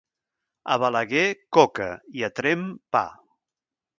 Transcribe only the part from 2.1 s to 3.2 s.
i a Tremp, pa.